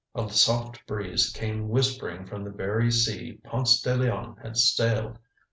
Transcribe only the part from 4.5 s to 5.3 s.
sailed.